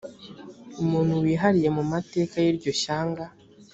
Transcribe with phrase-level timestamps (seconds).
[0.81, 3.25] umuntu wihariye mu mateka y iryo shyanga